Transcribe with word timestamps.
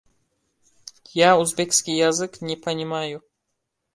—Ya 1.19 1.27
uzbekskiy 1.41 1.99
yazmk 2.03 2.41
ne 2.47 2.55
ponimayu! 2.65 3.19